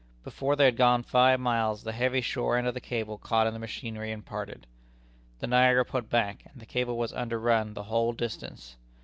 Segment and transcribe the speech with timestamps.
[0.23, 3.53] Before they had gone five miles, the heavy shore end of the cable caught in
[3.53, 4.65] the machinery and parted.
[5.37, 8.77] The Niagara put back, and the cable was "underrun" the whole distance.